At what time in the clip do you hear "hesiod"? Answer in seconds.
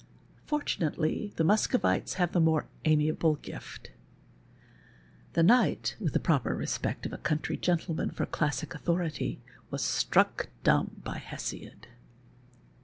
11.19-11.85